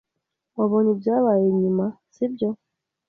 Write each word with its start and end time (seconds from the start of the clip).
Wabonye 0.57 0.89
ibyabaye 0.95 1.45
inyuma, 1.51 1.85
sibyo? 2.13 2.49